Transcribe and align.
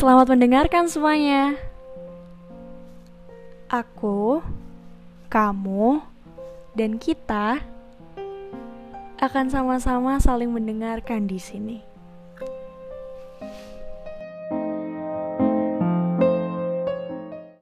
Selamat 0.00 0.32
mendengarkan 0.32 0.88
semuanya. 0.88 1.60
Aku, 3.68 4.40
kamu, 5.28 6.00
dan 6.72 6.96
kita 6.96 7.60
akan 9.20 9.52
sama-sama 9.52 10.16
saling 10.16 10.56
mendengarkan 10.56 11.28
di 11.28 11.36
sini. 11.36 11.89